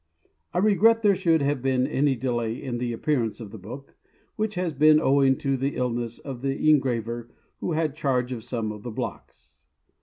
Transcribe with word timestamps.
I 0.51 0.57
regret 0.57 1.03
there 1.03 1.13
should 1.13 1.43
have 1.43 1.61
been 1.61 1.85
any 1.85 2.15
delay 2.15 2.55
in 2.59 2.79
the 2.79 2.91
appearance 2.91 3.39
of 3.39 3.51
the 3.51 3.59
book, 3.59 3.97
which 4.35 4.55
has 4.55 4.73
been 4.73 4.99
owing 4.99 5.37
to 5.37 5.55
the 5.55 5.75
illness 5.75 6.17
of 6.17 6.41
the 6.41 6.71
engraver 6.71 7.29
who 7.59 7.73
had 7.73 7.95
charge 7.95 8.31
of 8.31 8.43
some 8.43 8.71
of 8.71 8.81
the 8.81 8.89
blocks. 8.89 9.67